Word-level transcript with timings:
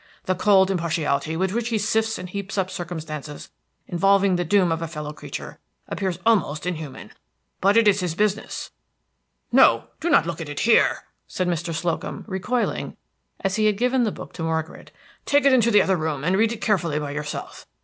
The 0.23 0.33
cold 0.33 0.71
impartiality 0.71 1.37
with 1.37 1.51
which 1.53 1.69
he 1.69 1.77
sifts 1.77 2.17
and 2.17 2.27
heaps 2.27 2.57
up 2.57 2.71
circumstances 2.71 3.51
involving 3.87 4.35
the 4.35 4.43
doom 4.43 4.71
of 4.71 4.81
a 4.81 4.87
fellow 4.87 5.13
creature 5.13 5.59
appears 5.87 6.17
almost 6.25 6.65
inhuman; 6.65 7.11
but 7.59 7.77
it 7.77 7.87
is 7.87 7.99
his 7.99 8.15
business. 8.15 8.71
No, 9.51 9.89
don't 9.99 10.25
look 10.25 10.41
at 10.41 10.49
it 10.49 10.61
here!" 10.61 11.03
said 11.27 11.47
Mr. 11.47 11.71
Slocum, 11.71 12.25
recoiling; 12.27 12.97
he 13.47 13.65
had 13.67 13.77
given 13.77 14.03
the 14.03 14.11
book 14.11 14.33
to 14.33 14.41
Margaret. 14.41 14.89
"Take 15.27 15.45
it 15.45 15.53
into 15.53 15.69
the 15.69 15.83
other 15.83 15.97
room, 15.97 16.23
and 16.23 16.35
read 16.35 16.51
it 16.51 16.61
carefully 16.61 16.97
by 16.97 17.11
yourself. 17.11 17.67